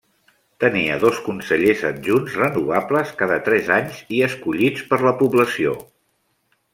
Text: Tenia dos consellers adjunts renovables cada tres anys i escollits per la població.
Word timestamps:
Tenia 0.61 0.93
dos 1.03 1.17
consellers 1.25 1.83
adjunts 1.89 2.37
renovables 2.41 3.11
cada 3.21 3.37
tres 3.49 3.69
anys 3.75 3.99
i 4.17 4.23
escollits 4.29 4.87
per 4.95 4.99
la 5.09 5.13
població. 5.23 5.75